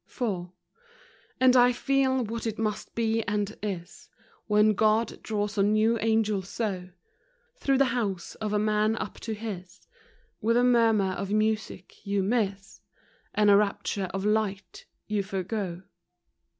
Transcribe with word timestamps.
iv. 0.19 0.47
And 1.39 1.55
I 1.55 1.71
feel 1.71 2.23
what 2.23 2.47
it 2.47 2.57
must 2.57 2.95
be 2.95 3.21
and 3.27 3.55
is, 3.61 4.09
When 4.47 4.73
God 4.73 5.21
draws 5.21 5.59
a 5.59 5.61
new 5.61 5.99
angel 5.99 6.41
so 6.41 6.89
Through 7.57 7.77
the 7.77 7.85
house 7.93 8.33
of 8.41 8.51
a 8.51 8.57
man 8.57 8.95
up 8.95 9.19
to 9.19 9.35
His, 9.35 9.87
With 10.41 10.57
a 10.57 10.63
murmur 10.63 11.11
of 11.11 11.29
music, 11.31 12.03
you 12.03 12.23
miss, 12.23 12.81
And 13.35 13.51
a 13.51 13.55
rapture 13.55 14.09
of 14.11 14.25
light, 14.25 14.87
you 15.05 15.21
forego. 15.21 15.83